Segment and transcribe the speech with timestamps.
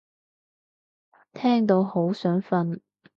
[1.31, 2.79] 聽到好想瞓